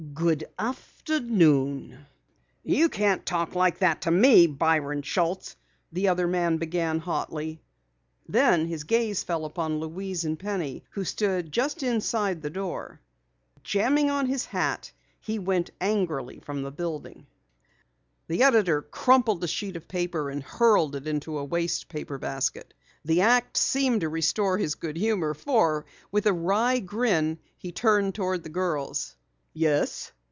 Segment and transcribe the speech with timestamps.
[0.15, 2.05] Good afternoon!"
[2.63, 5.55] "You can't talk like that to me, Byron Schultz!"
[5.91, 7.61] the other man began hotly.
[8.27, 12.99] Then his gaze fell upon Louise and Penny who stood just inside the door.
[13.63, 17.25] Jamming on his hat, he went angrily from the building.
[18.27, 22.73] The editor crumpled a sheet of paper and hurled it into a waste basket.
[23.05, 27.73] The act seemed to restore his good humor, for with a wry grin he then
[27.75, 29.15] turned toward the girls.
[29.53, 30.13] "Yes?"